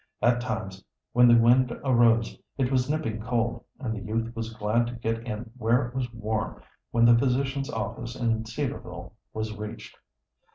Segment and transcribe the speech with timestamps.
[0.19, 4.87] At times, when the wind arose, it was nipping cold, and the youth was glad
[4.87, 9.95] to get in where it was warm when the physician's office in Cedarville was reached.